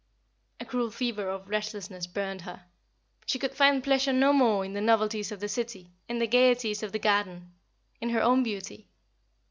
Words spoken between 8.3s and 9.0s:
beauty.